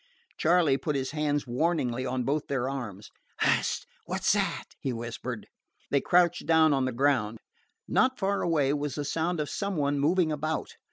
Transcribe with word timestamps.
Charley 0.35 0.77
put 0.77 0.95
his 0.95 1.11
hands 1.11 1.45
warningly 1.45 2.07
on 2.07 2.23
both 2.23 2.47
their 2.47 2.67
arms. 2.67 3.11
"Hist! 3.41 3.85
What 4.05 4.23
's 4.23 4.31
that?" 4.31 4.63
he 4.79 4.91
whispered. 4.91 5.45
They 5.91 6.01
crouched 6.01 6.47
down 6.47 6.73
on 6.73 6.85
the 6.85 6.91
ground. 6.91 7.37
Not 7.87 8.17
far 8.17 8.41
away 8.41 8.73
was 8.73 8.95
the 8.95 9.05
sound 9.05 9.39
of 9.39 9.47
some 9.47 9.75
one 9.75 9.99
moving 9.99 10.31
about. 10.31 10.71